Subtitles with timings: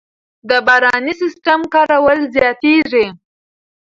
[0.49, 3.05] د باراني سیستم کارول زیاتېږي.